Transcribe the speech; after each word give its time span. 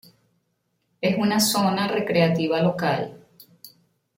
Es 0.99 1.15
una 1.19 1.39
zona 1.39 1.87
recreativa 1.87 2.59
local. 2.69 3.15